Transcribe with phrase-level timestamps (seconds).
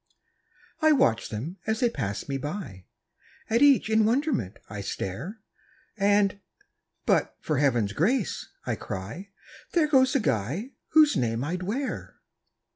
[0.81, 2.85] I watch them as they pass me by;
[3.51, 5.41] At each in wonderment I stare,
[5.95, 6.39] And,
[7.05, 9.29] "but for heaven's grace," I cry,
[9.73, 12.15] "There goes the guy whose name I'd wear!"